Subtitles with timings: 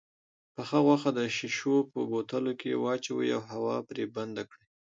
[0.55, 4.63] پخه غوښه د شيشو په بوتلو کې واچوئ او هوا پرې بنده کړئ.